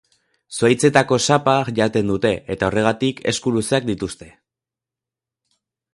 [0.59, 4.31] Zuhaitzetako sapa jaten dute eta horregatik esku luzeak dituzte.